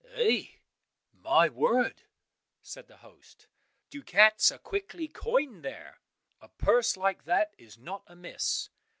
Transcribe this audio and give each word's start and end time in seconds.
"Eh, 0.15 0.47
my 1.13 1.47
word," 1.47 2.01
said 2.63 2.87
the 2.87 2.97
host, 3.05 3.45
"ducats 3.91 4.51
are 4.51 4.57
quickly 4.57 5.07
coined 5.07 5.61
there! 5.63 5.99
A 6.39 6.47
purse 6.49 6.97
like 6.97 7.25
that 7.25 7.53
is 7.59 7.77
not 7.77 8.01
amiss." 8.07 8.69